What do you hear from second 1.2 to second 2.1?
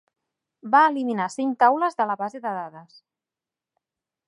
cinc taules de